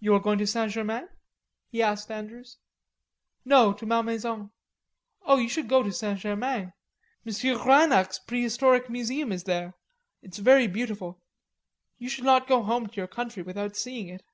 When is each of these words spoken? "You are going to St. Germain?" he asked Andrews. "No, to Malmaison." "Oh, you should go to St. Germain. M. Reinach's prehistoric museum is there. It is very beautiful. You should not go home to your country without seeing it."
"You 0.00 0.14
are 0.14 0.18
going 0.18 0.38
to 0.38 0.46
St. 0.46 0.72
Germain?" 0.72 1.10
he 1.68 1.82
asked 1.82 2.10
Andrews. 2.10 2.56
"No, 3.44 3.74
to 3.74 3.84
Malmaison." 3.84 4.50
"Oh, 5.26 5.36
you 5.36 5.46
should 5.50 5.68
go 5.68 5.82
to 5.82 5.92
St. 5.92 6.18
Germain. 6.18 6.72
M. 7.26 7.58
Reinach's 7.60 8.18
prehistoric 8.20 8.88
museum 8.88 9.30
is 9.30 9.44
there. 9.44 9.74
It 10.22 10.32
is 10.32 10.38
very 10.38 10.68
beautiful. 10.68 11.20
You 11.98 12.08
should 12.08 12.24
not 12.24 12.48
go 12.48 12.62
home 12.62 12.86
to 12.86 12.96
your 12.96 13.06
country 13.08 13.42
without 13.42 13.76
seeing 13.76 14.08
it." 14.08 14.24